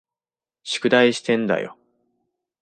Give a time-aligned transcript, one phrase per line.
[0.63, 1.77] 宿題してんだよ。